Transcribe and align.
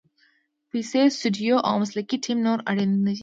پیسې، 0.69 1.01
سټوډیو 1.19 1.57
او 1.67 1.73
مسلکي 1.83 2.17
ټیم 2.23 2.37
نور 2.47 2.59
اړین 2.69 2.91
نه 3.05 3.11
دي. 3.15 3.19